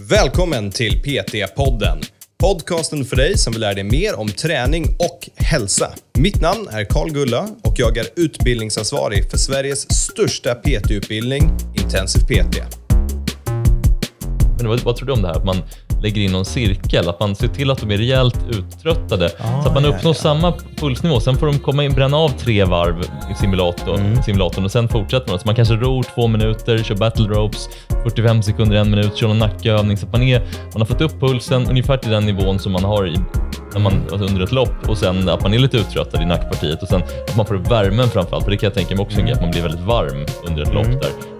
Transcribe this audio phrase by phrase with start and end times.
[0.00, 2.02] Välkommen till PT-podden.
[2.38, 5.94] Podcasten för dig som vill lära dig mer om träning och hälsa.
[6.18, 11.50] Mitt namn är Karl Gulla och jag är utbildningsansvarig för Sveriges största PT-utbildning,
[11.82, 12.56] Intensiv PT.
[14.58, 15.34] Men vad, vad tror du om det här?
[15.34, 15.62] Att man
[16.02, 19.68] lägger in någon cirkel, att man ser till att de är rejält uttröttade ah, så
[19.68, 20.14] att man uppnår ja, ja.
[20.14, 21.20] samma pulsnivå.
[21.20, 23.00] Sen får de komma in, bränna av tre varv
[23.32, 24.22] i simulatorn, mm.
[24.22, 25.38] simulatorn och sen fortsätter man.
[25.38, 27.68] Så man kanske ror två minuter, kör battle ropes,
[28.02, 30.40] 45 sekunder, en minut, kör någon nackövning så att man, är,
[30.72, 33.16] man har fått upp pulsen ungefär till den nivån som man har i,
[33.72, 36.82] när man, alltså under ett lopp och sen att man är lite uttröttad i nackpartiet
[36.82, 39.32] och sen att man får värmen framförallt, för det kan jag tänka mig också mm.
[39.32, 40.92] att man blir väldigt varm under ett mm.
[40.92, 41.36] lopp där.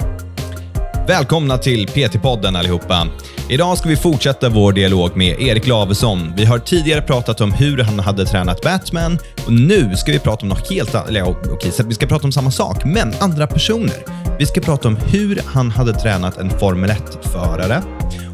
[1.06, 3.06] Välkomna till PT-podden allihopa.
[3.48, 6.32] Idag ska vi fortsätta vår dialog med Erik Lavesson.
[6.36, 10.42] Vi har tidigare pratat om hur han hade tränat Batman och nu ska vi prata
[10.42, 11.36] om något helt annat.
[11.50, 14.04] Okej, så vi ska prata om samma sak, men andra personer.
[14.38, 17.82] Vi ska prata om hur han hade tränat en Formel 1-förare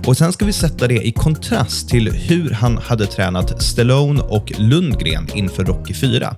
[0.07, 4.53] och sen ska vi sätta det i kontrast till hur han hade tränat Stallone och
[4.59, 6.37] Lundgren inför Rocky 4.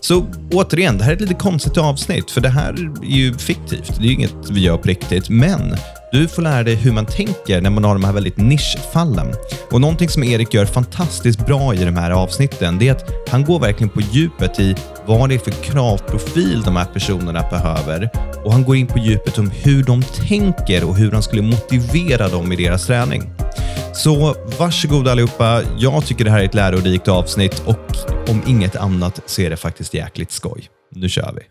[0.00, 3.96] Så återigen, det här är ett lite konstigt avsnitt, för det här är ju fiktivt.
[3.96, 5.76] Det är ju inget vi gör på riktigt, men
[6.12, 9.26] du får lära dig hur man tänker när man har de här väldigt nischfallen.
[9.70, 13.44] Och någonting som Erik gör fantastiskt bra i de här avsnitten, det är att han
[13.44, 18.10] går verkligen på djupet i vad det är för kravprofil de här personerna behöver
[18.44, 22.28] och han går in på djupet om hur de tänker och hur han skulle motivera
[22.28, 23.30] dem i deras träning.
[23.92, 25.62] Så varsågod allihopa.
[25.78, 29.56] Jag tycker det här är ett lärorikt avsnitt och om inget annat så är det
[29.56, 30.68] faktiskt jäkligt skoj.
[30.90, 31.42] Nu kör vi.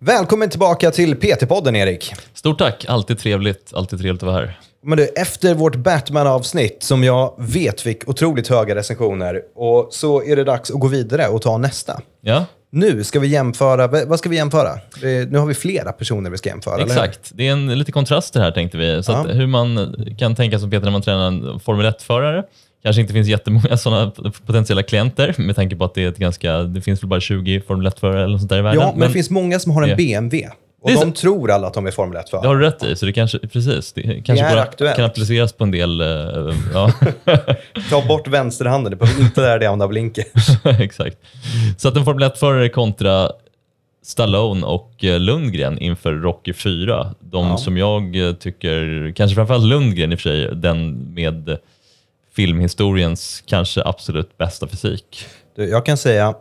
[0.00, 2.14] Välkommen tillbaka till PT-podden, Erik.
[2.34, 2.84] Stort tack.
[2.88, 3.74] Alltid trevligt.
[3.74, 4.58] Alltid trevligt att vara här.
[4.82, 10.36] Men du, efter vårt Batman-avsnitt, som jag vet fick otroligt höga recensioner, och så är
[10.36, 12.00] det dags att gå vidare och ta nästa.
[12.20, 12.46] Ja.
[12.74, 14.78] Nu ska vi jämföra, vad ska vi jämföra?
[15.28, 17.30] nu har vi flera personer vi ska jämföra, Exakt.
[17.34, 19.02] Det är en lite kontraster här tänkte vi.
[19.02, 19.22] Så ja.
[19.22, 22.44] hur man kan tänka som Peter när man tränar en Formel 1-förare
[22.82, 24.12] kanske inte finns jättemånga sådana
[24.46, 27.60] potentiella klienter med tanke på att det är ett ganska, det finns väl bara 20
[27.60, 28.80] Formel 1-förare eller sånt där i världen.
[28.80, 30.50] Ja, men, men det finns många som har en BMW.
[30.84, 31.10] Och de så.
[31.10, 32.42] tror alla att de är Formel 1-förare.
[32.42, 32.96] Det har du rätt i.
[32.96, 34.96] Så det kanske, precis, det kanske det bara aktuellt.
[34.96, 36.00] kan appliceras på en del...
[36.00, 36.92] Uh, ja.
[37.90, 40.48] Ta bort vänsterhanden, det behöver inte lära dig använda blinkers.
[40.80, 41.16] Exakt.
[41.78, 43.30] Så att en Formel 1-förare kontra
[44.02, 47.14] Stallone och eh, Lundgren inför Rocky 4.
[47.20, 47.56] De ja.
[47.56, 51.58] som jag eh, tycker, kanske framförallt Lundgren i och för sig, den med
[52.36, 55.26] filmhistoriens kanske absolut bästa fysik.
[55.56, 56.34] Du, jag kan säga,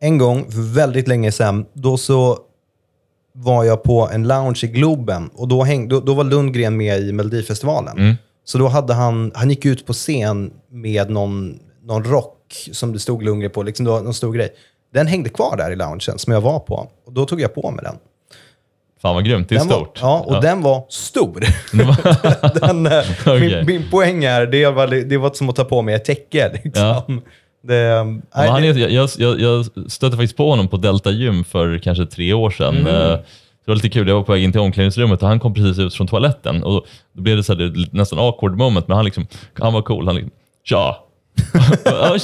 [0.00, 2.38] en gång för väldigt länge sedan, då så
[3.32, 7.00] var jag på en lounge i Globen och då, häng, då, då var Lundgren med
[7.00, 7.98] i Melodifestivalen.
[7.98, 8.14] Mm.
[8.44, 12.98] Så då hade han, han gick ut på scen med någon, någon rock som det
[12.98, 14.52] stod Lundgren på, liksom någon stor grej.
[14.94, 17.70] Den hängde kvar där i loungen som jag var på och då tog jag på
[17.70, 17.96] mig den.
[19.02, 20.02] Fan vad grymt, det är den stort.
[20.02, 20.40] Var, ja, och ja.
[20.40, 21.40] den var stor.
[22.60, 23.40] den, eh, okay.
[23.40, 26.50] min, min poäng är, det var, det var som att ta på mig ett täcke.
[26.64, 26.82] Liksom.
[26.82, 27.06] Ja.
[27.62, 28.04] Det,
[28.36, 32.06] nej, han är, jag, jag, jag stötte faktiskt på honom på Delta Gym för kanske
[32.06, 32.76] tre år sedan.
[32.76, 32.86] Mm.
[32.86, 33.18] Eh,
[33.64, 35.78] det var lite kul, jag var på väg in till omklädningsrummet och han kom precis
[35.78, 36.62] ut från toaletten.
[36.62, 39.26] Och då blev det, så här, det nästan awkward moment, men han, liksom,
[39.58, 40.06] han var cool.
[40.06, 40.32] Han liksom,
[40.64, 40.96] tja,
[41.84, 42.16] ja,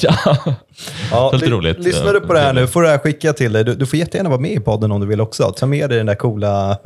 [1.10, 1.78] ja, lite roligt.
[1.78, 3.64] Lyssnar du på det här nu får du här skicka till dig.
[3.64, 5.52] Du, du, får jättegärna vara med i podden om du vill också.
[5.56, 6.78] Ta med dig den där coola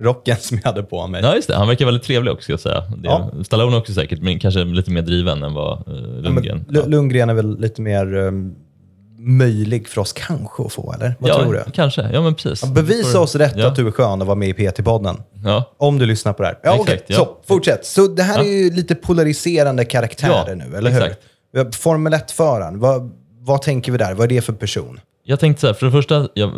[0.00, 1.22] rocken som jag hade på mig.
[1.22, 1.56] Ja, just det.
[1.56, 2.80] Han verkar väldigt trevlig också, ska jag säga.
[2.96, 3.30] Det, ja.
[3.44, 6.64] Stallone också säkert, men kanske lite mer driven än vad uh, Lundgren.
[6.68, 8.54] Ja, Lundgren är väl lite mer um,
[9.18, 11.14] möjlig för oss kanske att få, eller?
[11.18, 11.64] Vad ja, tror du?
[11.72, 12.10] Kanske.
[12.12, 12.62] Ja, men precis.
[12.62, 15.22] Ja, bevisa oss rätt att du är skön att vara med i PT-podden.
[15.78, 16.58] Om du lyssnar på det här.
[16.62, 17.16] Ja, Exakt, okay.
[17.16, 17.86] Så, fortsätt.
[17.86, 21.72] Så det här är ju lite polariserande karaktärer nu, eller hur?
[21.72, 24.14] Formel 1-föraren, vad, vad tänker vi där?
[24.14, 25.00] Vad är det för person?
[25.28, 26.52] Jag tänkte så här, för det första, jag,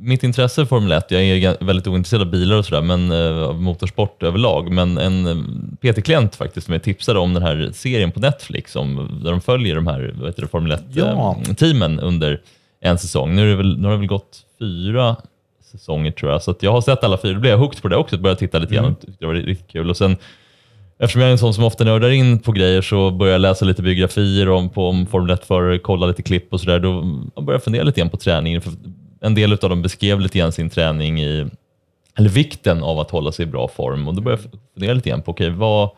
[0.00, 3.42] mitt intresse för Formel 1, jag är väldigt ointresserad av bilar och sådär, men uh,
[3.42, 4.72] av motorsport överlag.
[4.72, 5.36] Men en eh,
[5.80, 9.74] PT-klient faktiskt som jag tipsade om den här serien på Netflix, om, där de följer
[9.74, 12.02] de här vad heter det, Formel 1-teamen ja.
[12.02, 12.40] uh, under
[12.80, 13.34] en säsong.
[13.34, 15.16] Nu, är det väl, nu har det väl gått fyra
[15.72, 17.32] säsonger tror jag, så jag har sett alla fyra.
[17.32, 18.96] Då blev jag hooked på det också, började titta lite grann mm.
[19.18, 19.90] det var riktigt kul.
[19.90, 20.16] Och sen
[21.02, 23.64] Eftersom jag är en sån som ofta nördar in på grejer så börjar jag läsa
[23.64, 26.80] lite biografier om, på, om Formel 1-förare, kolla lite klipp och sådär.
[26.80, 27.02] Då
[27.42, 28.60] börjar jag fundera lite grann på träningen.
[28.60, 28.72] För
[29.20, 31.46] en del av dem beskrev lite grann sin träning i,
[32.18, 34.08] eller vikten av att hålla sig i bra form.
[34.08, 35.90] Och då började jag fundera lite grann på, okej, okay, vad,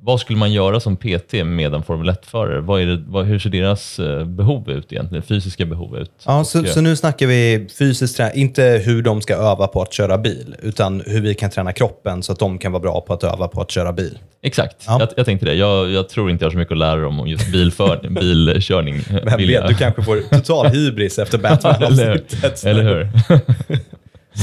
[0.00, 3.24] vad skulle man göra som PT med en Formel 1-förare?
[3.24, 5.22] hur ser deras eh, behov ut egentligen?
[5.22, 6.10] Fysiska behov ut?
[6.26, 9.92] Ja, så, så nu snackar vi fysiskt träning, inte hur de ska öva på att
[9.92, 13.12] köra bil, utan hur vi kan träna kroppen så att de kan vara bra på
[13.12, 14.18] att öva på att köra bil.
[14.42, 14.96] Exakt, ja.
[15.00, 15.54] jag, jag tänkte det.
[15.54, 19.00] Jag, jag, tror inte jag har så mycket att lära dem om just bilför, bilkörning.
[19.24, 22.64] Vem vet, du kanske får total hybris efter Batman-avsnittet.
[22.64, 23.08] Eller hur?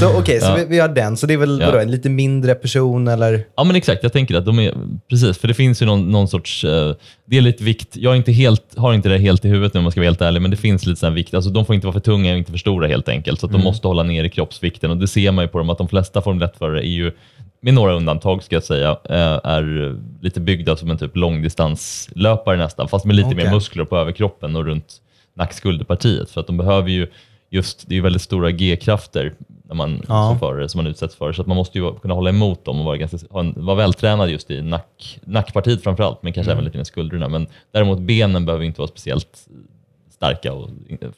[0.00, 0.54] Så okej, så Ja.
[0.56, 1.16] vi, vi har den.
[1.16, 1.66] Så det är väl Ja.
[1.66, 3.44] vadå, en lite mindre person eller?
[3.56, 4.74] Ja men exakt, jag tänker att de är,
[5.10, 6.94] precis, för det finns ju någon, någon sorts, eh,
[7.26, 9.84] det är lite vikt, jag inte helt, har inte det helt i huvudet nu om
[9.84, 11.86] man ska vara helt ärlig, men det finns lite sån vikt, alltså de får inte
[11.86, 14.24] vara för tunga och inte för stora helt enkelt, så att de måste hålla ner
[14.24, 16.90] i kroppsvikten och det ser man ju på dem att de flesta Formel 1-förare är
[16.90, 17.12] ju,
[17.62, 22.88] med några undantag ska jag säga, eh, är lite byggda som en typ långdistanslöpare nästan,
[22.88, 23.44] fast med lite Okej.
[23.44, 24.94] mer muskler på överkroppen och runt
[25.34, 27.06] nackskulderpartiet, för att de behöver ju
[27.50, 29.34] just, det är ju väldigt stora G-krafter
[29.68, 30.28] när man, Ja.
[30.30, 32.78] som förare som man utsätts för, så att man måste ju kunna hålla emot dem
[32.78, 33.18] och vara, ganska,
[33.56, 37.28] vara vältränad just i nack, nackpartiet framför allt, men kanske även lite med skulderna.
[37.28, 39.46] Men däremot benen behöver inte vara speciellt
[40.10, 40.68] starka och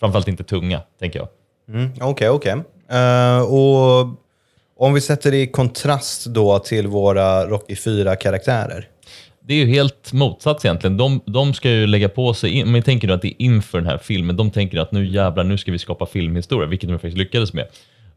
[0.01, 1.29] framförallt inte tunga, tänker jag.
[1.69, 2.55] Mm, Okej, okej.
[2.91, 4.09] Eh, och
[4.77, 8.89] om vi sätter det i kontrast då till våra Rocky 4-karaktärer.
[9.49, 10.97] Det är ju helt motsats egentligen.
[10.97, 13.79] De, de ska ju lägga på sig, om vi tänker nu att det är inför
[13.79, 16.99] den här filmen, de tänker att nu jävlar, nu ska vi skapa filmhistoria, vilket de
[16.99, 17.67] faktiskt lyckades med.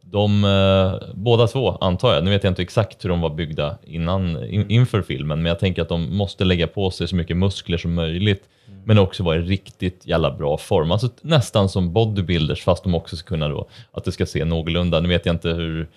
[0.02, 3.78] De, eh, båda två, antar jag, nu vet jag inte exakt hur de var byggda
[3.84, 7.38] innan, in, inför filmen, men jag tänker att de måste lägga på sig så mycket
[7.38, 8.44] muskler som möjligt,
[8.86, 10.92] men också vara i riktigt jävla bra form.
[10.92, 15.00] Alltså nästan som bodybuilders, fast de också ska kunna då, att det ska se någorlunda,
[15.00, 15.88] nu vet jag inte hur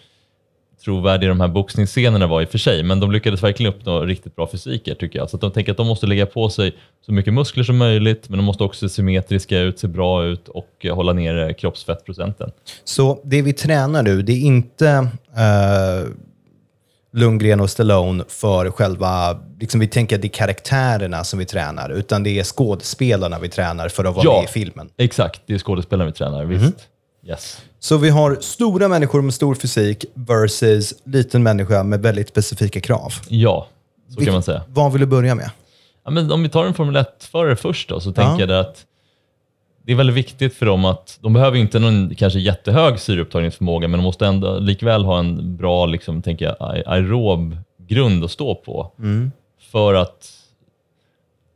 [0.84, 4.36] trovärdiga de här boxningsscenerna var i och för sig, men de lyckades verkligen uppnå riktigt
[4.36, 5.30] bra fysiker tycker jag.
[5.30, 6.72] Så de tänker att de måste lägga på sig
[7.06, 10.48] så mycket muskler som möjligt, men de måste också se symmetriska ut, se bra ut
[10.48, 12.50] och eh, hålla nere kroppsfettprocenten.
[12.84, 14.88] Så det vi tränar nu, det är inte
[15.36, 16.08] eh,
[17.12, 21.90] Lundgren och Stallone för själva, liksom vi tänker att det är karaktärerna som vi tränar,
[21.90, 24.36] utan det är skådespelarna vi tränar för att vara Ja.
[24.40, 24.88] med i filmen.
[24.96, 26.74] Exakt, det är skådespelaren vi tränar, visst.
[27.26, 27.62] Yes.
[27.78, 33.12] Så vi har stora människor med stor fysik versus liten människa med väldigt specifika krav.
[33.28, 33.66] Ja,
[34.08, 34.62] så Vilk- kan man säga.
[34.68, 35.50] Vad vill du börja med?
[36.04, 38.84] Ja, men om vi tar en Formel 1-förare först då, så tänker jag att
[39.86, 43.98] det är väldigt viktigt för dem att de behöver inte någon kanske jättehög syreupptagningsförmåga, men
[43.98, 48.54] de måste ändå likväl ha en bra liksom, tänker jag, ae- aerob grund att stå
[48.54, 48.90] på.
[49.72, 50.30] För att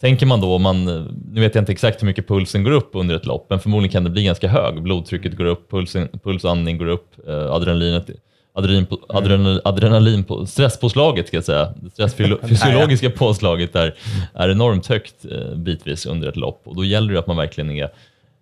[0.01, 0.85] Tänker man då, man,
[1.33, 3.93] nu vet jag inte exakt hur mycket pulsen går upp under ett lopp, men förmodligen
[3.93, 4.83] kan det bli ganska hög.
[4.83, 8.11] Blodtrycket går upp, pulsen, puls och andning går upp, eh, adrenalinet,
[8.53, 13.95] adrenalin, på, adrenal, adrenalin på, stresspåslaget ska jag säga, det stressfysiologiska påslaget är,
[14.35, 16.63] är enormt högt eh, bitvis under ett lopp.
[16.65, 17.91] Och då gäller det att man verkligen är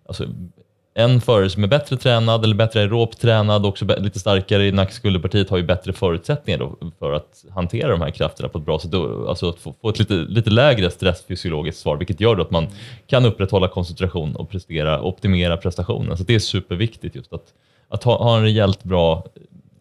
[0.07, 0.27] alltså,
[0.97, 5.49] en förare som är bättre tränad eller bättre aerobt tränad, också lite starkare i nackskulderpartiet,
[5.49, 8.93] har ju bättre förutsättningar för att hantera de här krafterna på ett bra sätt.
[9.27, 12.67] Alltså att få, få ett lite, lite lägre stressfysiologiskt svar, vilket gör att man
[13.07, 16.17] kan upprätthålla koncentration och prestera, optimera prestationen.
[16.17, 17.45] Så det är superviktigt just att,
[17.89, 19.23] att ha, ha en rejält bra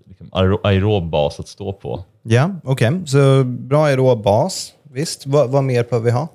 [0.09, 2.05] liksom, aero- aerob bas att stå på.
[2.23, 3.01] Ja, okej.
[3.07, 4.73] Så bra aerob bas.
[4.93, 5.27] Visst.
[5.27, 6.29] Vad, vad mer behöver vi ha?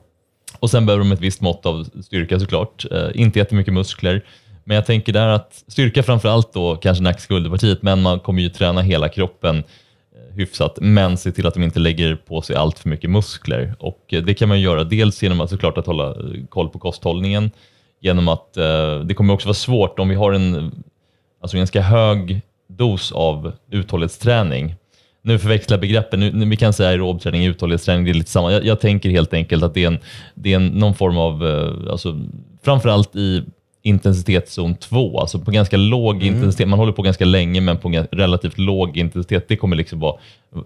[0.60, 2.86] Och sen behöver de ett visst mått av styrka såklart.
[2.92, 4.25] Eh, inte jättemycket muskler.
[4.72, 8.50] Men jag tänker där att styrka framför allt då kanske nackskulderpartiet, men man kommer ju
[8.50, 12.80] träna hela kroppen eh, hyfsat, men se till att de inte lägger på sig allt
[12.80, 13.76] för mycket muskler.
[13.80, 16.80] Och eh, det kan man göra dels genom att såklart att hålla eh, koll på
[16.80, 17.52] kosthållningen,
[18.02, 20.72] genom att eh, det kommer också vara svårt om vi har en
[21.42, 24.76] alltså ganska hög dos av uthållighetsträning.
[25.22, 26.20] Nu förväxlar jag begreppen.
[26.20, 28.52] Nu, nu, vi kan säga aerobträning, uthållighetsträning, det är lite samma.
[28.52, 30.00] Jag, jag tänker helt enkelt att det är, en,
[30.36, 32.20] det är en, någon form av, eh, alltså,
[32.64, 33.44] framförallt i
[33.81, 36.68] intensitetszon 2, alltså på ganska låg intensitet.
[36.68, 39.48] Man håller på ganska länge, men på relativt låg intensitet.
[39.48, 40.16] Det kommer liksom vara,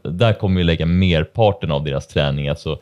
[0.04, 2.80] där kommer vi lägga merparten av deras träning, alltså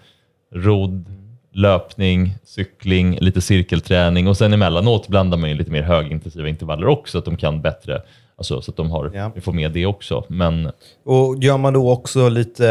[0.55, 1.05] rodd,
[1.51, 7.11] löpning, cykling, lite cirkelträning och sen emellanåt blandar man ju lite mer högintensiva intervaller också,
[7.11, 8.01] så att de kan bättre,
[8.35, 9.31] alltså, så att de har, Ja.
[9.41, 10.23] får med det också.
[10.27, 10.71] Men
[11.05, 12.65] Och gör man då också lite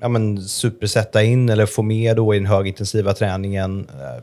[0.00, 4.22] ja, men, supersätta in eller få med då i den högintensiva träningen eh,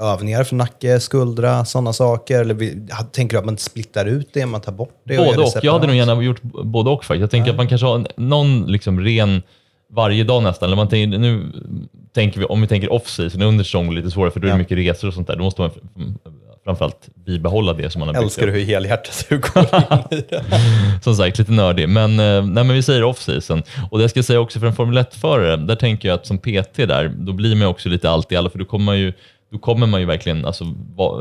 [0.00, 2.40] övningar för nacke, skuldra, sådana saker?
[2.40, 5.16] Eller vi, tänker du att man splittar ut det, man tar bort det?
[5.16, 5.52] Både det och.
[5.62, 7.20] Jag hade nog gärna gjort både och faktiskt.
[7.20, 9.42] Jag tänker att man kanske har någon liksom ren
[9.92, 10.66] varje dag nästan.
[10.66, 11.52] Eller man tänker, nu
[12.14, 14.58] tänker vi, om vi tänker off-season, under säsong lite svårare för då är det Ja.
[14.58, 15.36] mycket resor och sånt där.
[15.36, 15.70] Då måste man
[16.64, 18.54] framförallt bibehålla det som man har byggt Älskar upp.
[18.54, 20.44] du hur helhjärtat du går in i det?
[21.04, 21.88] Som sagt, lite nördig.
[21.88, 23.62] Men, eh, nej, men vi säger off-season.
[23.90, 26.38] Och det jag ska säga också för en Formel 1-förare, där tänker jag att som
[26.38, 29.12] PT där, då blir man också lite allt i alla, för då kommer man ju
[29.56, 30.64] då kommer man ju verkligen alltså,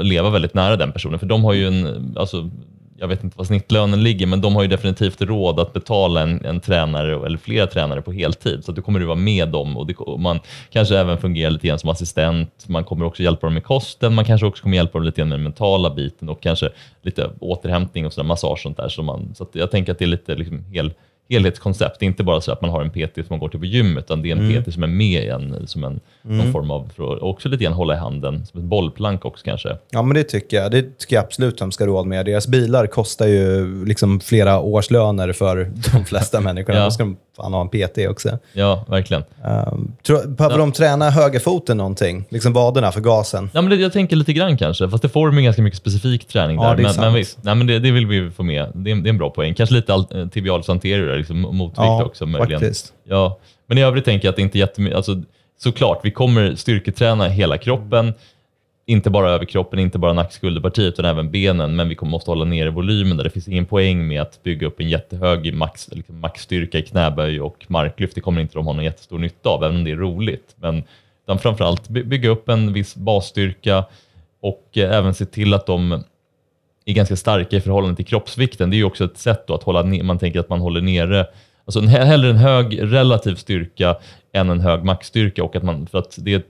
[0.02, 1.20] leva väldigt nära den personen.
[1.20, 2.50] För de har ju en, alltså,
[2.98, 6.46] jag vet inte vad snittlönen ligger, men de har ju definitivt råd att betala en,
[6.46, 8.66] en tränare eller flera tränare på heltid.
[8.66, 10.40] Så att då kommer du vara med dem och, det, och man
[10.70, 12.66] kanske även fungerar lite grann som assistent.
[12.68, 15.30] Man kommer också hjälpa dem med kosten, man kanske också kommer hjälpa dem lite grann
[15.30, 16.70] med den mentala biten och kanske
[17.02, 18.90] lite återhämtning och sådär, massage och sånt där.
[18.90, 20.94] Så, man, så att jag tänker att det är lite liksom hel,
[21.30, 22.00] helhetskoncept.
[22.00, 23.66] Det är inte bara så att man har en PT som man går till på
[23.66, 26.72] gym, utan det är en PT som är med i en, som en någon form
[26.72, 26.92] av,
[27.22, 29.78] också lite grann hålla i handen, som ett bollplank också kanske.
[29.92, 30.72] Ja, men det tycker jag.
[30.72, 32.26] Det tycker jag absolut de ska ha råd med.
[32.26, 36.78] Deras bilar kostar ju liksom flera årslöner för de flesta människorna.
[36.80, 36.86] Ja.
[36.86, 38.38] Då ska de fan ha en PT också.
[38.54, 39.24] Ja, verkligen.
[39.72, 39.92] Um,
[40.38, 42.26] behöver de träna högerfoten någonting?
[42.30, 43.50] Liksom vaderna för gasen?
[43.54, 46.28] Ja, men det, jag tänker lite grann kanske, fast det får de ganska mycket specifik
[46.28, 46.76] träning Ja, där.
[46.84, 46.98] men, sant.
[47.06, 48.68] men visst, nej, men det, det vill vi få med.
[48.74, 49.54] Det är, det är en bra poäng.
[49.54, 52.60] Kanske lite al- eh, tibialis anterior, liksom motvikt Ja, också möjligen.
[52.60, 52.94] faktiskt.
[53.04, 55.22] Ja, men i övrigt tänker jag att det inte är jättemycket, alltså,
[55.60, 58.14] såklart, vi kommer styrketräna hela kroppen,
[58.88, 62.70] inte bara överkroppen, inte bara nackskulderpartiet, utan även benen, men vi kommer måste hålla nere
[62.70, 63.24] volymen där.
[63.24, 67.42] Det finns ingen poäng med att bygga upp en jättehög max, liksom maxstyrka i knäböj
[67.42, 68.16] och marklyft.
[68.16, 70.56] Det kommer inte de ha någon jättestor nytta av, även om det är roligt.
[70.60, 70.84] Men
[71.24, 73.86] utan framförallt by- bygga upp en viss basstyrka
[74.42, 76.04] och eh, även se till att de
[76.86, 78.70] är ganska starka i förhållande till kroppsvikten.
[78.70, 81.28] Det är ju också ett sätt att hålla ner, man tänker att man håller nere,
[81.66, 83.98] alltså en, hellre en hög relativ styrka
[84.34, 86.48] än en hög maxstyrka och att man, för att det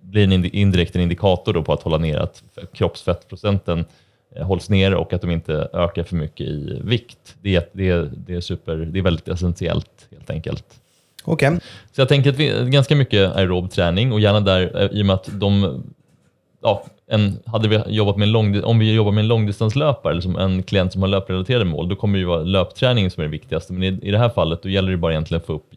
[0.00, 3.84] blir en indi- indirekt en indikator då på att hålla ner att kroppsfettprocenten
[4.36, 7.36] eh, hålls nere och att de inte ökar för mycket i vikt.
[7.42, 10.64] Det är, det är, det är, super, det är väldigt essentiellt helt enkelt.
[11.24, 11.58] Okej.
[11.92, 15.06] Så jag tänker att vi, ganska mycket aerob träning och gärna där eh, i och
[15.06, 15.82] med att de
[16.62, 20.22] ja, en, hade vi jobbat med en lång, om vi jobbar med en långdistanslöpare eller
[20.22, 23.30] som en klient som har löprelaterade mål, då kommer det vara löpträningen som är det
[23.30, 23.72] viktigaste.
[23.72, 25.70] Men i, i det här fallet då gäller det bara egentligen att få upp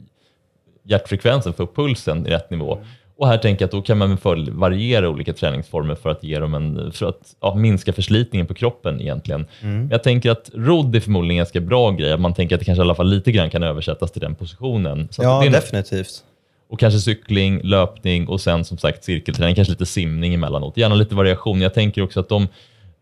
[0.84, 2.78] hjärtfrekvensen, få upp pulsen i rätt nivå.
[3.18, 6.40] Och här tänker jag att då kan man fördel variera olika träningsformer för att, ge
[6.40, 9.46] dem en, för att ja, minska förslitningen på kroppen egentligen.
[9.92, 12.18] Jag tänker att rodd är förmodligen en ganska bra grej.
[12.18, 15.08] Man tänker att det kanske i alla fall lite grann kan översättas till den positionen.
[15.12, 16.24] Så Ja, det är, definitivt
[16.70, 20.78] och kanske cykling, löpning och sen som sagt cirkelträning, kanske lite simning emellanåt.
[20.78, 21.62] Gärna lite variation.
[21.62, 22.48] Jag tänker också att de,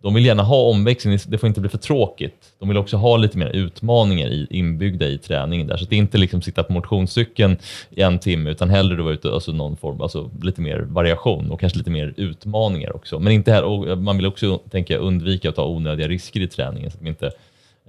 [0.01, 2.53] de vill gärna ha omväxling, det får inte bli för tråkigt.
[2.59, 5.77] De vill också ha lite mer utmaningar i, inbyggda i träningen där.
[5.77, 7.57] Så att det är inte liksom sitta på motionscykeln
[7.89, 11.59] i en timme, utan hellre vara ute, alltså någon form, alltså lite mer variation och
[11.59, 13.19] kanske lite mer utmaningar också.
[13.19, 16.91] Men inte här, och man vill också tänka undvika att ta onödiga risker i träningen.
[16.91, 17.31] Så att de inte,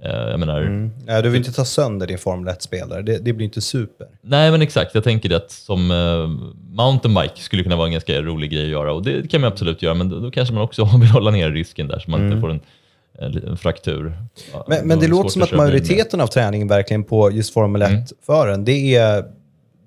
[0.01, 3.01] jag menar, Ja, du vill inte ta sönder din Formel 1-spelare.
[3.01, 4.07] Det, det blir inte super.
[4.21, 4.95] Nej, men exakt.
[4.95, 6.27] Jag tänker att som eh,
[6.75, 9.81] mountainbike skulle kunna vara en ganska rolig grej att göra och det kan man absolut
[9.81, 12.41] göra, men då, då kanske man också vill hålla ner risken där så man inte
[12.41, 12.61] får en,
[13.19, 14.13] en, fraktur.
[14.67, 18.65] Men, men det låter som att att majoriteten av träningen verkligen på just Formel 1-föraren,
[18.65, 19.23] det är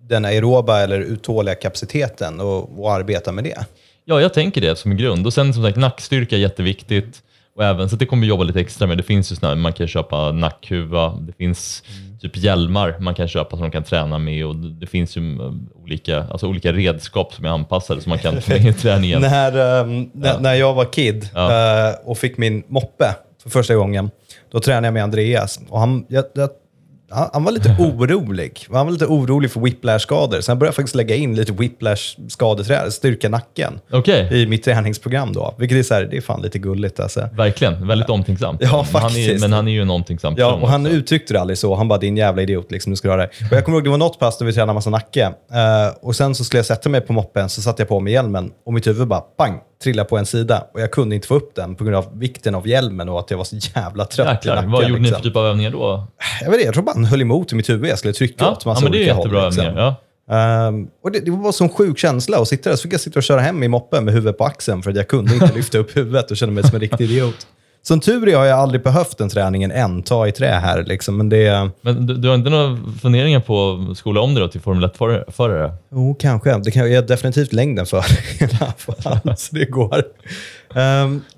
[0.09, 3.67] den aeroba eller uthålliga kapaciteten och, och arbeta med det.
[4.05, 5.27] Ja, jag tänker det som grund.
[5.27, 7.23] Och sen som sagt, nackstyrka är jätteviktigt.
[7.57, 8.97] Och även, så det kommer vi jobba lite extra med.
[8.97, 11.83] Det finns ju såna, man kan köpa nackhuva, det finns
[12.21, 15.39] typ hjälmar man kan köpa som de kan träna med och det finns ju
[15.83, 19.21] olika, alltså olika redskap som är anpassade som man kan få med i träningen.
[19.21, 21.89] När, ehm, när, när jag var kid Ja.
[21.89, 24.11] eh, och fick min moppe för första gången,
[24.53, 25.61] då tränade jag med Andreas.
[25.69, 26.51] Och han, jag, jag,
[27.13, 28.67] han, han var lite orolig.
[28.73, 33.29] Han var lite orolig för whiplash-skador, så han började faktiskt lägga in lite whiplash-skadeträning, styrka
[33.29, 35.55] nacken, Okej, i mitt träningsprogram då.
[35.59, 37.29] Vilket är, så här, det är fan lite gulligt alltså.
[37.37, 37.87] verkligen.
[37.89, 38.61] Väldigt omtänksamt.
[38.63, 39.41] Ja, Men han är, faktiskt.
[39.41, 40.97] men han är ju en omtänksam Ja, och han också.
[40.97, 41.75] uttryckte det aldrig så.
[41.75, 43.25] Han bara, din jävla idiot, liksom, du ska ha det.
[43.51, 45.23] Och jag kommer ihåg, det var något pass där vi tränade massa nacke.
[45.25, 45.33] Eh,
[46.03, 48.51] och sen så skulle jag sätta mig på moppen, så satte jag på mig hjälmen
[48.67, 50.67] och mitt huvud bara, pang, trillade på en sida.
[50.75, 53.31] Och jag kunde inte få upp den på grund av vikten av hjälmen och att
[53.31, 54.71] jag var så jävla trött i Jäklar, nacken.
[54.71, 55.17] vad gjorde ni liksom.
[55.23, 56.07] för typ av övningar då?
[56.41, 57.91] Jag vet inte, jag tror bara han höll emot i mitt huvud.
[57.91, 59.49] Jag skulle trycka Ja, åt ja massa men det är olika jättebra håll.
[59.49, 59.67] liksom.
[59.67, 59.95] övningar.
[60.29, 60.37] Ja.
[60.69, 62.77] Ehm, och det, det var en sån sjuk känsla att sitta där.
[62.77, 64.97] Så fick jag sitta och köra hem i moppen med huvudet på axeln för att
[64.97, 67.47] jag kunde inte lyfta upp huvudet och kände mig som en riktig idiot.
[67.85, 70.85] Som tur är har jag aldrig behövt den träningen än, ta i trä här.
[70.85, 71.17] Liksom.
[71.17, 74.61] Men det, Men du, du har inte några funderingar på att skola om dig till
[74.61, 75.73] Formel 1-förare?
[75.93, 76.59] Jo, kanske.
[76.59, 77.99] Det kan jag är definitivt längden för
[78.41, 80.03] i alla fall, så det går.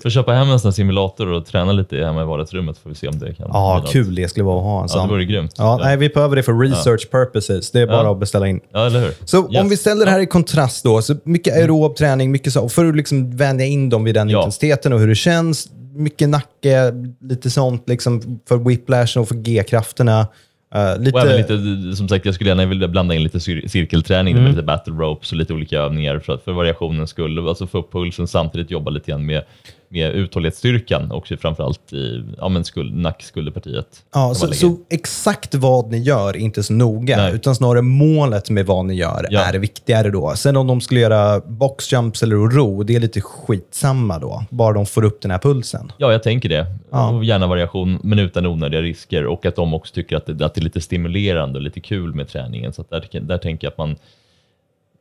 [0.02, 2.96] För att köpa hem en sån simulator och träna lite hemma i vardagsrummet får vi
[2.96, 3.92] se om det kan ja, något.
[3.92, 5.08] kul det skulle vara att ha en Ja, det sån.
[5.08, 5.54] vore grymt.
[5.58, 7.70] Ja, nej, vi behöver det för research purposes.
[7.70, 8.12] Det är bara Ja.
[8.12, 8.60] att beställa in.
[8.72, 9.12] Ja, eller hur?
[9.24, 9.60] Så Yes.
[9.62, 12.84] om vi ställer det här i kontrast då, så mycket aerob träning, mycket så, för
[12.88, 14.38] att liksom vänja in dem vid den Ja.
[14.38, 15.68] intensiteten och hur det känns.
[15.94, 20.26] Mycket nacke, lite sånt liksom för whiplashen och för G-krafterna.
[20.74, 23.68] Eh, lite, Och även lite, som sagt, jag skulle gärna vilja blanda in lite cir-
[23.68, 24.44] cirkelträning Mm.
[24.44, 27.48] med lite battle ropes och lite olika övningar för, att, för variationens skull.
[27.48, 29.42] Alltså få upp pulsen samtidigt jobba lite grann med,
[29.88, 33.86] med uthållighetsstyrkan också framförallt i ja, men skuld, nack-skulderpartiet.
[34.14, 37.34] Ja, så, så exakt vad ni gör är inte så noga, Nej.
[37.34, 39.40] utan snarare målet med vad ni gör Ja.
[39.40, 40.32] är viktigare då.
[40.36, 44.44] Sen om de skulle göra boxjumps eller ro, det är lite skitsamma då.
[44.50, 45.92] Bara de får upp den här pulsen.
[45.98, 46.66] Ja, jag tänker det.
[46.90, 47.10] Ja.
[47.10, 50.54] Och gärna variation, men utan onödiga risker och att de också tycker att det, att
[50.54, 52.72] det är lite stimulerande och lite kul med träningen.
[52.72, 53.96] Så där, där tänker jag att man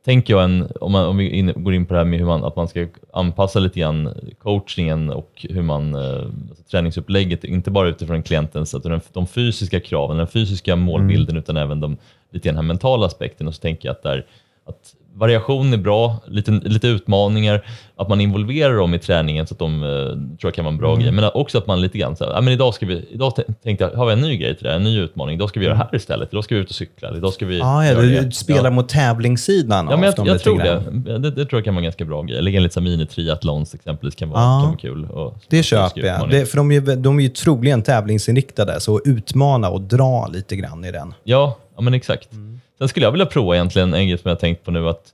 [0.04, 2.26] tänker jag, en, om, man, om vi in, går in på det här med hur
[2.26, 7.70] man, att man ska anpassa lite grann coachningen och hur man, eh, alltså träningsupplägget, inte
[7.70, 11.96] bara utifrån klientens, alltså den, de fysiska kraven, den fysiska målbilden, utan även de,
[12.30, 13.48] lite den här mentala aspekten.
[13.48, 14.26] Och så tänker jag att, där,
[14.64, 17.66] att variation är bra, lite, lite utmaningar,
[17.96, 20.78] att man involverar dem i träningen så att de uh, tror jag kan vara en
[20.78, 21.02] bra mm.
[21.02, 21.12] grej.
[21.12, 23.98] Men också att man lite grann så här, men idag, ska vi, idag tänkte jag,
[23.98, 25.34] har vi en ny grej till det en ny utmaning.
[25.34, 26.28] Idag ska vi göra det här istället.
[26.32, 27.16] Idag ska vi ut och cykla.
[27.16, 28.70] Idag ska vi ah, ja, du, du spelar ja.
[28.70, 31.18] mot tävlingssidan Ja, men jag, jag tror det.
[31.18, 31.30] det.
[31.30, 31.44] det.
[31.46, 32.42] tror jag kan vara en ganska bra grej.
[32.42, 35.04] Lägga in lite mini-triathlons exempelvis kan vara, ah, kan vara kul.
[35.04, 36.30] Och, det köper jag.
[36.30, 40.84] Det, för de är, de är ju troligen tävlingsinriktade, så utmana och dra lite grann
[40.84, 41.14] i den.
[41.24, 42.32] Ja, ja men exakt.
[42.32, 42.53] Mm.
[42.84, 45.12] Sen skulle jag vilja prova egentligen en grej som jag tänkt på nu, att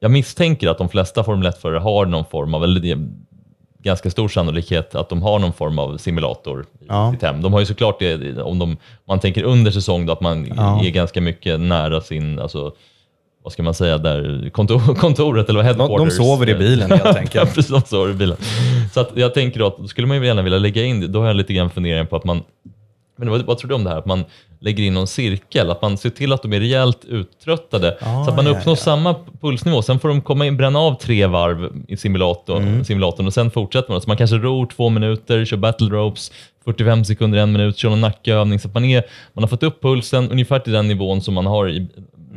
[0.00, 3.08] jag misstänker att de flesta Formel 1-förare har någon form av, eller
[3.82, 7.12] ganska stor sannolikhet att de har någon form av simulator i ja.
[7.12, 7.42] sitt hem.
[7.42, 10.84] De har ju såklart det, om de, man tänker under säsong, då, att man ja.
[10.84, 12.72] är ganska mycket nära sin, alltså,
[13.42, 15.98] vad ska man säga, där, kontor, kontoret eller headquarters.
[15.98, 17.54] De, de sover i bilen helt enkelt.
[17.54, 18.36] precis, de sover i bilen.
[18.92, 21.06] Så att jag tänker då att då skulle man ju gärna vilja lägga in det,
[21.06, 22.42] då har jag lite grann funderingar på att man
[23.18, 23.98] men vad, vad tror du om det här?
[23.98, 24.24] Att man
[24.60, 28.30] lägger in någon cirkel, att man ser till att de är rejält uttröttade ah, så
[28.30, 28.76] att man ja, uppnår ja.
[28.76, 29.82] samma pulsnivå.
[29.82, 32.84] Sen får de komma in, bränna av tre varv i simulatorn, mm.
[32.84, 34.00] simulatorn och sen fortsätter man.
[34.00, 36.32] Så man kanske ror två minuter, kör battle ropes,
[36.64, 38.58] 45 sekunder, en minut, kör någon nackövning.
[38.58, 41.46] Så att man, är, man har fått upp pulsen ungefär till den nivån som man
[41.46, 41.86] har i,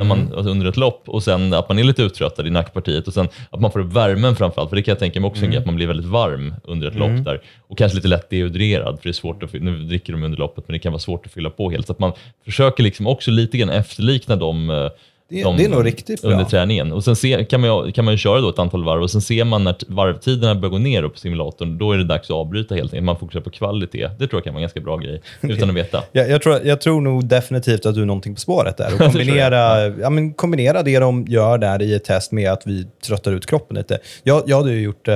[0.01, 0.33] när man, mm.
[0.33, 3.27] alltså under ett lopp och sen att man är lite uttröttad i nackpartiet och sen
[3.49, 5.57] att man får upp värmen framförallt, för det kan jag tänka mig också mm.
[5.57, 7.15] att man blir väldigt varm under ett mm.
[7.15, 10.23] lopp där och kanske lite lätt dehydrerad, för det är svårt att, nu dricker de
[10.23, 11.87] under loppet, men det kan vara svårt att fylla på helt.
[11.87, 12.11] Så att man
[12.45, 14.89] försöker liksom också lite grann efterlikna de eh,
[15.31, 16.31] det, de, det är nog riktigt bra.
[16.31, 16.91] Under träningen.
[16.91, 19.21] Och sen se, kan, man, kan man ju köra då ett antal varv och sen
[19.21, 22.75] ser man när varvtiderna börjar gå ner på simulatorn, då är det dags att avbryta
[22.75, 23.05] helt enkelt.
[23.05, 24.09] Man fokuserar på kvalitet.
[24.19, 26.03] Det tror jag kan vara en ganska bra grej, utan att veta.
[26.11, 28.93] jag, jag, tror, jag tror nog definitivt att du är någonting på spåret där.
[28.93, 30.09] Och kombinera, ja.
[30.09, 33.77] men kombinera det de gör där i ett test med att vi tröttar ut kroppen
[33.77, 33.99] lite.
[34.23, 35.15] Jag, jag hade ju gjort eh,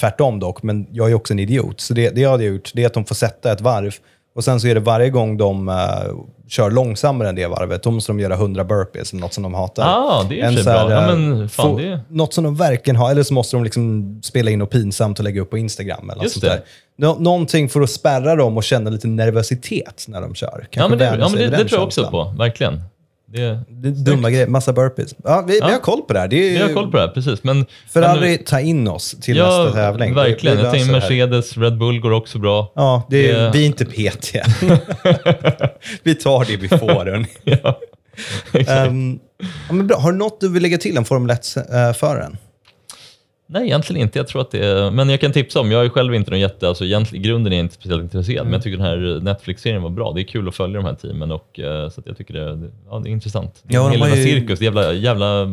[0.00, 1.80] tvärtom dock, men jag är också en idiot.
[1.80, 3.94] Så det, det jag hade gjort, det är att de får sätta ett varv
[4.36, 5.74] och sen så är det varje gång de uh,
[6.48, 9.84] kör långsammare än det varvet, då måste de göra 100 burpees, något som de hatar.
[9.86, 10.92] Ah, det är en så bra.
[10.92, 12.00] Ja, men fan, få, det...
[12.08, 15.24] Något som de verkligen har, eller så måste de liksom spela in något pinsamt och
[15.24, 16.10] lägga upp på Instagram.
[16.10, 16.62] Eller Just sånt det.
[16.96, 20.66] Nå någonting för att spärra dem och känna lite nervositet när de kör.
[20.70, 22.82] Kanske ja, men det, ja, men det, det tror jag också på, verkligen.
[23.28, 25.14] Det, det dumma grejer, massa burpees.
[25.24, 25.66] Ja, vi, ja.
[25.66, 26.28] vi har koll på det här.
[26.28, 27.44] Det är, vi har koll på det här, precis.
[27.44, 30.14] Men, Ferrari, ta in oss till ja, nästa tävling.
[30.14, 30.58] Verkligen.
[30.58, 32.72] Jag tänker Mercedes, Red Bull går också bra.
[32.74, 34.34] Ja, det är, vi är inte PT.
[36.02, 37.26] vi tar det vi får.
[37.44, 37.78] ja,
[38.88, 39.18] um,
[39.68, 39.98] ja, men bra.
[39.98, 42.36] Har du något du vill lägga till om Formel 1-föraren?
[43.48, 44.18] Nej, egentligen inte.
[44.18, 46.40] Jag tror att det är, men jag kan tipsa om, jag är själv inte någon
[46.40, 48.46] jätte, alltså egentligen, i grunden är jag inte speciellt intresserad, mm.
[48.46, 50.12] men jag tycker den här Netflix-serien var bra.
[50.12, 52.98] Det är kul att följa de här teamen och uh, så jag tycker det, ja,
[52.98, 53.62] det är intressant.
[53.68, 54.24] Ja, Hela ju...
[54.24, 55.48] cirkus, jävla, jävla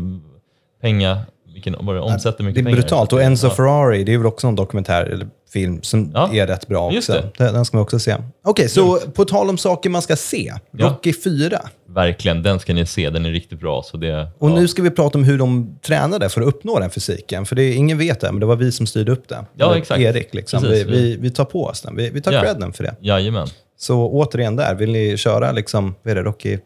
[0.81, 1.17] penga,
[1.53, 2.75] vilken, vad det omsätter mycket pengar.
[2.75, 3.13] Det är brutalt.
[3.13, 3.53] Och Enzo ja.
[3.53, 6.33] Ferrari, det är väl också en dokumentär eller film som ja.
[6.33, 7.23] är rätt bra också.
[7.37, 8.13] Den ska man också se.
[8.13, 10.53] Okej, okay, så på tal om saker man ska se.
[10.77, 11.61] Rocky 4.
[11.89, 13.09] Verkligen, den ska ni se.
[13.09, 13.83] Den är riktigt bra.
[13.83, 16.89] Så det, och nu ska vi prata om hur de tränade för att uppnå den
[16.89, 17.45] fysiken.
[17.45, 19.45] För det, ingen vet det, men det var vi som styrde upp det.
[19.55, 20.01] Ja, exakt.
[20.01, 20.63] Erik, liksom.
[20.63, 21.95] vi, vi, vi, tar på oss den.
[21.95, 22.41] Vi, vi tar ja.
[22.41, 22.95] credden för det.
[23.01, 23.47] Jajamän.
[23.77, 26.57] Så återigen där, vill ni köra liksom, vad är det, Rocky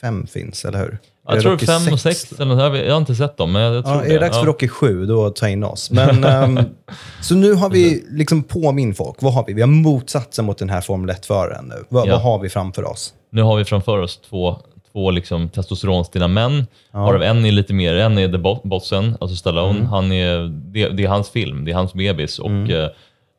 [0.00, 0.98] 5 finns, eller hur?
[1.28, 3.52] Jag tror Rocky 5 och 6, eller jag har inte sett dem.
[3.52, 5.90] Men jag tror ja, är det dags för Rocky 7, då ta in oss.
[5.90, 6.64] Men, um,
[7.22, 9.16] så nu har vi liksom påminn folk.
[9.22, 9.52] Vad har vi?
[9.52, 11.84] Vi har motsatsen mot den här Formel 1-föraren nu.
[11.88, 12.12] Vad, ja.
[12.12, 13.14] vad har vi framför oss?
[13.30, 14.56] Nu har vi framför oss två
[14.94, 16.66] två liksom testosteronstinna män.
[16.92, 16.98] Ja.
[16.98, 19.78] Varav en är lite mer, en är The Bossen, alltså Stallone.
[19.78, 19.86] Mm.
[19.86, 20.38] Han är,
[20.72, 22.38] det, det, är hans film, det är hans bebis.
[22.38, 22.90] Och mm.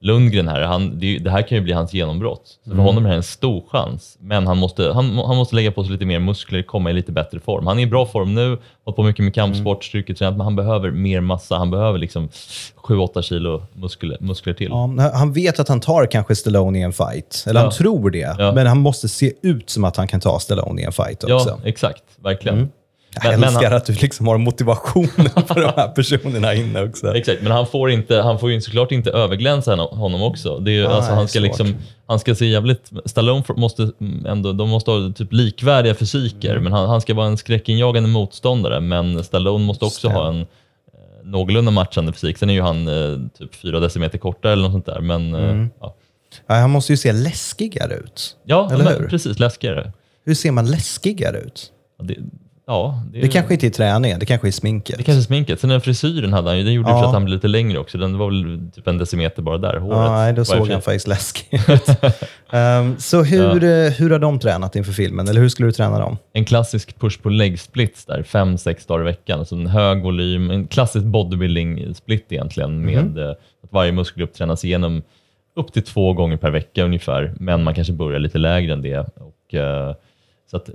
[0.06, 2.41] Lundgren här, han, det, det, här kan ju bli hans genombrott.
[2.63, 2.86] Så för mm.
[2.86, 4.18] honom är det en stor chans.
[4.20, 7.12] Men han måste, han, han måste lägga på sig lite mer muskler, komma i lite
[7.12, 7.68] bättre form.
[7.68, 9.82] Han är i bra form nu, har på mycket med kampsport, mm.
[9.82, 11.58] styrketränat, men han behöver mer massa.
[11.58, 12.30] Han behöver liksom
[12.88, 14.70] 7-8 kilo muskler, muskler till.
[14.70, 17.65] Ja, han vet att han tar kanske Stallone i en fight, eller ja.
[17.65, 18.36] han tror det.
[18.39, 18.52] Ja.
[18.52, 21.50] Men han måste se ut som att han kan ta Stallone i en fight också.
[21.50, 22.04] Ja, exakt.
[22.24, 22.58] Verkligen.
[22.58, 22.70] Mm.
[23.23, 27.15] Jag men, älskar men, att du liksom har motivationen för de här personerna inne också.
[27.15, 30.60] Exakt, men han får, inte, han får ju såklart inte överglänsa honom också.
[30.60, 31.75] Det är, ah, alltså, han, ska liksom,
[32.08, 32.91] han ska se jävligt...
[33.06, 33.91] Stallone måste
[34.28, 36.63] ändå, de måste ha typ likvärdiga fysiker, mm.
[36.63, 38.80] men han, han ska vara en skräckinjagande motståndare.
[38.80, 40.12] Men Stallone måste också Stäm.
[40.12, 40.45] ha en eh,
[41.23, 42.38] någorlunda matchande fysik.
[42.38, 44.99] Sen är ju han eh, typ fyra decimeter kortare eller något sånt där.
[44.99, 45.69] Men, eh, mm.
[45.80, 45.95] ja.
[46.47, 48.38] Ja, han måste ju se läskigare ut.
[48.45, 49.08] Ja, hur?
[49.10, 49.39] precis.
[49.39, 49.91] Läskigare.
[50.25, 51.71] Hur ser man läskigare ut?
[52.04, 52.17] Det,
[52.67, 54.97] Ja, Det, det kanske inte är träningen, det kanske är sminket.
[54.97, 55.60] Det kanske är sminket.
[55.60, 56.99] Sen den frisyren hade han ju, den gjorde Ja.
[57.01, 57.97] så att han blev lite längre också.
[57.97, 59.97] Den var väl typ en decimeter bara där, håret.
[59.97, 61.89] Ja, nej, då såg jag han för- faktiskt läskig ut.
[62.51, 65.28] Ehm, så hur, eh, hur har de tränat inför filmen?
[65.28, 66.17] Eller hur skulle du träna dem?
[66.34, 69.39] En klassisk push på leg splits där, fem, sex dagar i veckan.
[69.39, 73.30] Alltså en hög volym, en klassisk bodybuilding split egentligen med eh,
[73.63, 75.01] att varje muskelgrupp tränas igenom
[75.56, 78.97] upp till två gånger per vecka ungefär, men man kanske börjar lite lägre än det.
[78.99, 79.95] Och, eh,
[80.51, 80.69] så att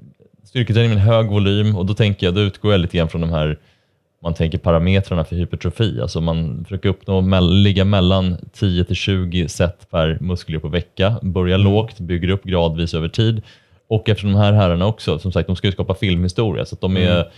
[0.50, 3.20] styrketräning med en hög volym och då tänker jag, då utgår jag lite grann från
[3.20, 3.58] de här
[4.22, 9.48] man tänker parametrarna för hypertrofi, alltså man försöker uppnå, mell- ligga mellan 10 till 20
[9.48, 13.42] set per muskelgrupp på vecka, börja lågt, bygger upp gradvis över tid.
[13.88, 16.80] Och eftersom de här herrarna också, som sagt, de ska ju skapa filmhistoria, så att
[16.80, 17.30] de är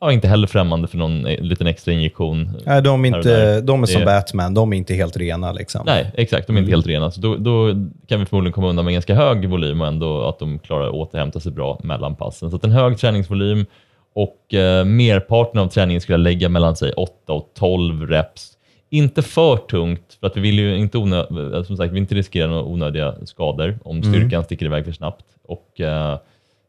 [0.00, 2.50] ja, inte heller främmande för någon eh, liten extra injektion.
[2.66, 5.52] Nej, de är, inte, de är som Det- Batman, de är inte helt rena.
[5.52, 5.82] Liksom.
[5.86, 6.46] Nej, exakt.
[6.46, 7.10] De är inte helt rena.
[7.10, 7.68] Så då, då
[8.06, 10.94] kan vi förmodligen komma undan med ganska hög volym och ändå att de klarar att
[10.94, 12.50] återhämta sig bra mellan passen.
[12.50, 13.66] Så att en hög träningsvolym
[14.14, 18.52] och eh, merparten av träningen skulle jag lägga mellan sig 8 och 12 reps.
[18.90, 22.14] Inte för tungt, för att vi vill ju inte, onö- eh, som sagt, vi inte
[22.14, 25.24] riskera några onödiga skador om styrkan sticker iväg för snabbt.
[25.48, 26.18] Och, eh,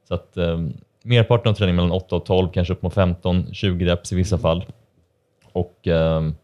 [0.07, 0.59] så att, eh,
[1.03, 4.65] merparten av träningen mellan 8 och 12, kanske upp mot 15-20 reps i vissa fall.
[5.51, 6.35] Och ehm,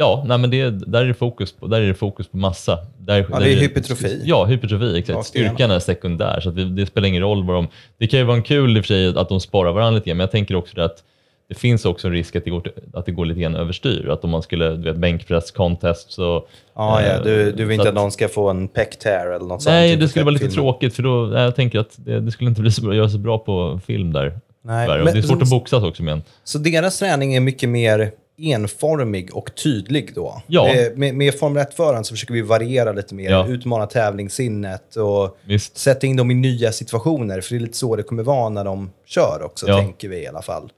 [0.00, 2.78] Ja, nej men det, där, är det fokus på, där är det fokus på massa.
[2.98, 4.22] Där, Ja, där det är hypertrofi.
[4.24, 4.98] Ja, hypertrofi.
[4.98, 5.26] Exakt.
[5.26, 7.68] Styrkan är sekundär, så det, det spelar ingen roll vad de...
[7.98, 10.10] Det kan ju vara en kul i och för sig att de sparar varandra lite
[10.10, 11.04] grann, men jag tänker också det att
[11.48, 14.08] det finns också en risk att det går, att det går lite grann överstyr.
[14.08, 16.46] Att om man skulle, du vet, bänkpress contest så...
[16.74, 19.46] Ja, ja, eh, du, du vill inte att någon ska få en peck tear eller
[19.46, 19.72] något sånt?
[19.72, 22.30] Nej, typ det skulle vara lite tråkigt för då, nej, jag tänker att det, det
[22.30, 24.40] skulle inte bli så, bra- göra så bra på film där.
[24.64, 26.22] Nej, men- det är svårt att boxas också med en.
[26.44, 30.42] Så deras träning är mycket mer enformig och tydlig då?
[30.46, 30.64] Ja.
[30.74, 33.46] Det- Med, med Formel 1-föraren så försöker vi variera lite mer, Ja.
[33.48, 35.78] utmana tävlingssinnet och Visst.
[35.78, 37.40] sätta in dem i nya situationer.
[37.40, 39.78] För det är lite så det kommer vara när de kör också, Ja.
[39.78, 40.70] tänker vi i alla fall.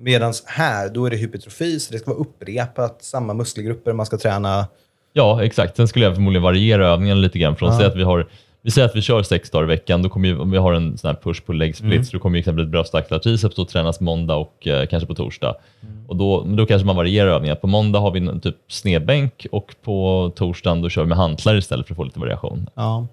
[0.00, 4.18] Medan här, då är det hypertrofi, så det ska vara upprepat, samma muskelgrupper man ska
[4.18, 4.66] träna.
[5.12, 5.76] Ja, exakt.
[5.76, 7.56] Sen skulle jag förmodligen variera övningen lite grann.
[7.56, 8.28] Från att säga att vi har
[8.62, 10.72] vi säger att vi kör sex dagar i veckan, då kommer ju, om vi har
[10.72, 13.64] en sån här push på leg splits, då kommer ju exempelvis bröst, axlar, triceps då
[13.64, 15.54] tränas måndag och eh, kanske på torsdag.
[16.08, 17.54] Och då, då kanske man varierar övningar.
[17.54, 21.56] På måndag har vi en typ snedbänk och på torsdagen då kör vi med hantlar
[21.56, 22.70] istället för att få lite variation.
[22.74, 23.06] Ja.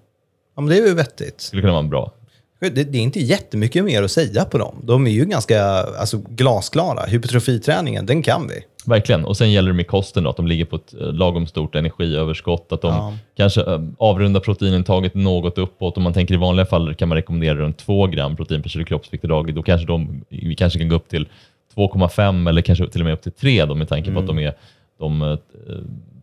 [0.54, 1.40] ja, men det är ju vettigt.
[1.40, 2.12] skulle kunna vara bra.
[2.60, 4.80] Det, det är inte jättemycket mer att säga på dem.
[4.84, 7.06] De är ju ganska alltså, glasklara.
[7.06, 8.54] Hypertrofiträningen, den kan vi.
[8.86, 9.24] Verkligen.
[9.24, 11.74] Och sen gäller det med kosten då, att de ligger på ett eh, lagom stort
[11.74, 13.12] energiöverskott, att de Ja.
[13.36, 15.96] kanske eh, avrundar proteinintaget något uppåt.
[15.96, 18.84] Om man tänker i vanliga fall kan man rekommendera runt 2 gram protein per kilo
[18.84, 19.54] kroppsvikt per dag.
[19.54, 21.28] Då kanske de, vi kanske kan gå upp till
[21.76, 24.38] 2,5 eller kanske till och med upp till 3 då, med tanke på att de,
[24.38, 24.54] är,
[24.98, 25.28] de eh,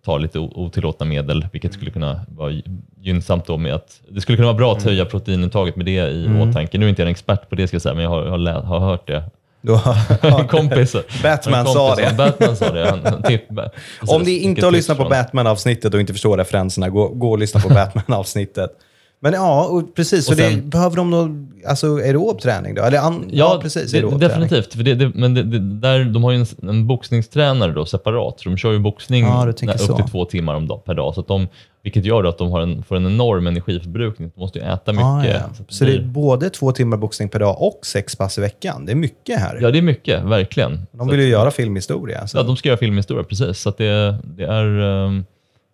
[0.06, 4.36] tar lite otillåtna medel, vilket skulle kunna vara gy- gynnsamt då med att det skulle
[4.36, 6.78] kunna vara bra att höja proteinintaget med det i åtanke.
[6.78, 8.38] Nu är inte jag en expert på det ska jag säga, men jag har, har,
[8.38, 9.24] lä- har hört det.
[9.62, 9.96] Du har,
[10.42, 12.14] En kompis, Batman sa det.
[12.18, 12.90] Batman sa det.
[12.90, 13.44] Han, han tipp,
[14.08, 17.40] Om ni inte har tips lyssnat på Batman-avsnittet och inte förstår referenserna, gå, gå och
[17.40, 18.70] lyssna på Batman-avsnittet.
[19.20, 20.26] Men ja, och precis.
[20.26, 22.82] Så Och sen- det, behöver de någon alltså, aerob träning då?
[22.84, 23.92] Eller an, ja, precis.
[23.92, 24.74] det, definitivt.
[24.74, 28.50] För det, det, men det, där, de har ju en, en boxningstränare då, separat, så
[28.50, 29.96] de kör ju boxning Ja, tänker när- upp så.
[29.96, 31.14] till två timmar om dag, per dag.
[31.16, 31.48] Så att de,
[31.84, 34.32] vilket gör att de har en, får en enorm energiförbrukning.
[34.36, 35.06] De måste ju äta mycket.
[35.06, 35.40] Ah, ja.
[35.58, 38.86] Så Så det är både två timmar boxning per dag och sex pass i veckan.
[38.86, 39.60] Det är mycket här.
[39.62, 40.88] Ja, det är mycket, verkligen.
[40.92, 42.28] de vill ju göra filmhistoria.
[42.28, 42.38] Så.
[42.38, 43.60] Ja, de ska göra filmhistoria, precis.
[43.60, 44.80] Så det, det är...
[45.06, 45.26] ehm,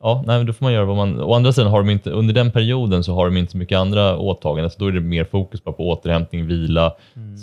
[0.02, 1.22] Ja, nej, men då får man göra vad man...
[1.22, 3.78] Å andra sidan har de inte, under den perioden så har de inte så mycket
[3.78, 6.94] andra åtaganden, så då är det mer fokus på återhämtning, vila,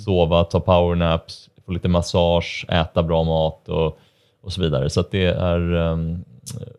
[0.05, 3.99] sova, ta powernaps, få lite massage, äta bra mat och,
[4.43, 4.91] och så vidare.
[4.91, 5.75] Så det är...
[5.93, 6.25] ehm,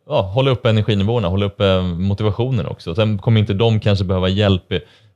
[0.08, 2.96] Ja, hålla uppe energinivåerna, hålla uppe motivationen också.
[2.96, 4.74] Sen kommer inte de kanske behöva hjälp.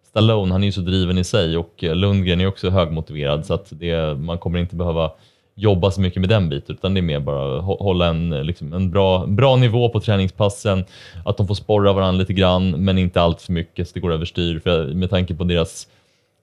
[0.07, 3.67] Stallone, han är ju så driven i sig och Lundgren är också högmotiverad så att
[3.69, 5.11] det, man kommer inte behöva
[5.55, 8.73] jobba så mycket med den biten, utan det är mer bara hå- hålla en, liksom,
[8.73, 10.85] en bra, bra nivå på träningspassen,
[11.25, 14.11] att de får sporra varandra lite grann, men inte allt för mycket så det går
[14.13, 14.59] överstyr.
[14.59, 15.87] För med tanke på deras,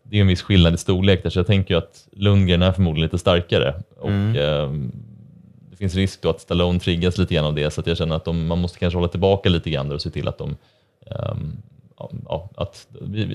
[0.03, 3.07] det är en viss skillnad i storlek där, så jag tänker att Lundgren är förmodligen
[3.07, 3.75] lite starkare.
[3.99, 4.93] Och, ehm,
[5.71, 8.25] det finns risk då att Stallone triggas lite grann av det, så jag känner att
[8.25, 10.57] de, man måste kanske hålla tillbaka lite grann och se till att de,
[11.11, 11.57] ehm,
[12.29, 12.87] ja, att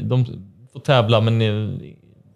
[0.03, 0.25] de
[0.73, 1.87] får tävla, men eh,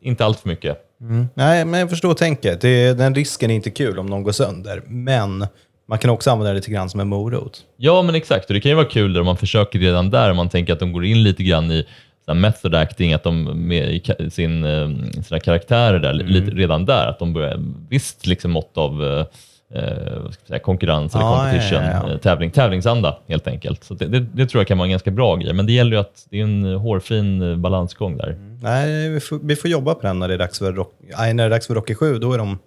[0.02, 0.86] inte allt för mycket.
[1.33, 2.62] Nej, men jag förstår tänket.
[2.62, 4.81] Det, den risken är inte kul om någon går sönder.
[4.88, 5.47] Men
[5.88, 7.63] man kan också använda det lite grann som en morot.
[7.77, 8.47] Ja, men exakt.
[8.47, 10.79] Och det kan ju vara kul om man försöker redan där, om man tänker att
[10.79, 11.85] de går in lite grann i
[12.33, 14.89] method acting, att de med sin, eh,
[15.23, 17.59] sina karaktärer där, lite redan där, att de börjar
[17.89, 19.25] visst liksom mått av
[19.75, 22.12] eh, säga, konkurrens eller Ja, competition, ja, ja.
[22.13, 23.84] eh, Tävling, tävlingsanda helt enkelt.
[23.84, 25.91] Så det, det, det tror jag kan vara en ganska bra grej, men det gäller
[25.91, 28.38] ju att det är en hårfin eh, balansgång där.
[28.62, 31.34] Nej, vi får, vi får jobba på den när det är dags för, rock, nej,
[31.34, 32.17] när det är dags för Rocky 7.
[32.19, 32.60] Då är de...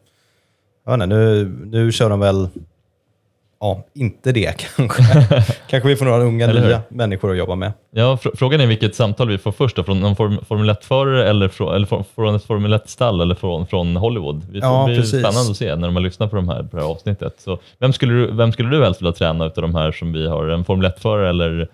[0.86, 2.48] Jag vet inte, nu, nu kör de väl...
[3.64, 5.02] Ja, inte det kanske.
[5.70, 7.72] kanske vi får några unga nya människor att jobba med.
[7.90, 11.28] Ja, fr- frågan är vilket samtal vi får först, då, från någon form, Formel 1-förare
[11.30, 14.42] eller, från, eller från, från ett Formel 1-stall eller från, från Hollywood.
[14.52, 15.10] Det Ja, blir precis.
[15.20, 17.34] spännande att se när man lyssnar på, de här, på det här avsnittet.
[17.38, 20.28] Så vem, skulle du, vem skulle du helst vilja träna utav de här som vi
[20.28, 20.48] har?
[20.48, 21.68] En Formel 1-förare eller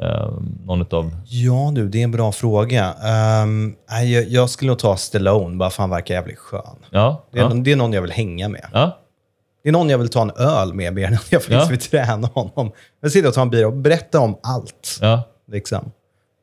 [0.00, 0.28] eh,
[0.66, 1.10] någon utav...
[1.26, 2.94] Ja du, det är en bra fråga.
[3.44, 3.74] Um,
[4.12, 6.60] jag, jag skulle nog ta Stallone, bara för han verkar jävligt skön.
[6.90, 8.66] Ja, Det är, ja, någon- det är någon jag vill hänga med.
[8.72, 8.96] ja.
[9.62, 11.66] Det är någon jag vill ta en öl med mer än jag faktiskt Ja.
[11.70, 12.72] vill träna honom.
[13.00, 14.98] Jag sitter och tar en bira och berätta om allt.
[15.00, 15.22] ja.
[15.52, 15.90] Liksom.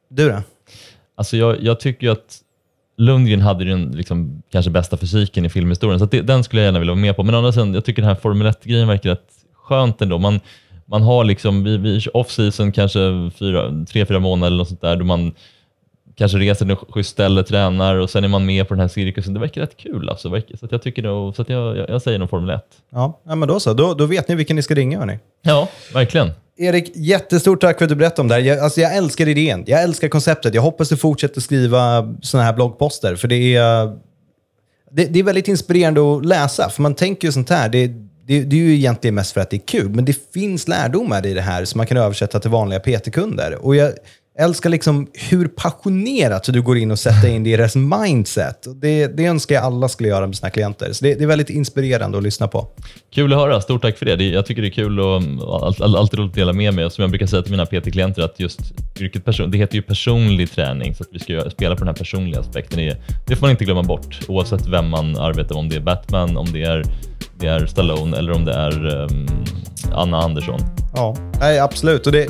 [0.10, 0.42] Du då?
[1.16, 2.42] Alltså jag, jag tycker att
[2.98, 6.80] Lundgren hade den liksom, kanske bästa fysiken i filmhistorien, så det, den skulle jag gärna
[6.80, 7.24] vilja vara med på.
[7.24, 10.18] Men andra sidan, jag tycker den här Formel 1-grejen verkar rätt skönt ändå.
[10.18, 10.40] Man,
[10.86, 13.00] man har liksom, vid, vid off-season kanske
[13.40, 15.34] fyra, tre, fyra månader eller något sånt där, då man
[16.18, 18.88] kanske reser till ett schysst ställe, tränar och sen är man med på den här
[18.88, 19.34] cirkusen.
[19.34, 20.30] Det verkar rätt kul alltså.
[20.30, 22.62] verkar- Så att jag tycker nog, så att jag, jag, jag säger nog Formel 1.
[22.92, 23.74] Ja, ja men då så.
[23.74, 25.20] Då, då vet ni vilken ni ska ringa hörni.
[25.42, 26.32] Ja, verkligen.
[26.60, 28.42] Erik, jättestort tack för att du berättade om det här.
[28.42, 29.64] Jag, alltså jag älskar idén.
[29.68, 30.54] Jag älskar konceptet.
[30.54, 33.16] Jag hoppas du fortsätter skriva såna här bloggposter.
[33.16, 33.86] För det är,
[34.92, 36.70] det, det är väldigt inspirerande att läsa.
[36.70, 37.70] För man tänker ju sånt här.
[37.70, 37.88] Det,
[38.28, 39.90] det, det är ju egentligen mest för att det är kul.
[39.90, 43.56] Men det finns lärdomar i det här som man kan översätta till vanliga PT-kunder.
[43.66, 43.94] Och jag
[44.40, 48.68] älskar liksom hur passionerat du går in och sätter in det i deras mindset.
[48.82, 50.94] Det, det önskar jag alla skulle göra med sina klienter.
[50.94, 52.68] Så det, det är väldigt inspirerande att lyssna på.
[53.14, 54.16] Kul att höra, stort tack för det.
[54.16, 55.16] det jag tycker det är kul och
[55.64, 56.86] all, all, alltid roligt att dela med mig.
[56.86, 58.60] Och som jag brukar säga till mina PT-klienter att just
[59.00, 61.96] yrket person, det heter ju personlig träning, så att vi ska spela på den här
[61.96, 62.80] personliga aspekten.
[62.80, 62.98] Det,
[63.28, 65.60] det får man inte glömma bort, oavsett vem man arbetar med.
[65.60, 66.84] Om det är Batman, om det är,
[67.40, 69.28] det är Stallone eller om det är um,
[69.94, 70.60] Anna Andersson.
[70.96, 72.06] Ja, nej, absolut.
[72.06, 72.28] Och det,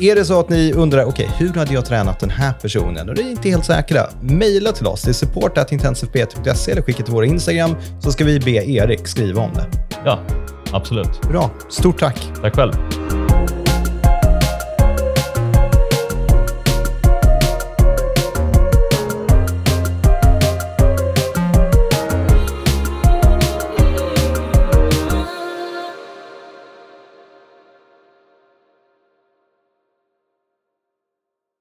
[0.00, 3.08] är det så att ni undrar, okej, hur hade jag tränat den här personen?
[3.08, 4.06] Och det är inte helt säkra.
[4.20, 9.06] Mejla till oss till support.intensivpt.se eller skicka till vår Instagram så ska vi be Erik
[9.06, 9.66] skriva om det.
[10.04, 10.20] Ja,
[10.72, 11.22] absolut.
[11.28, 12.32] Bra, stort tack.
[12.42, 12.72] Tack själv.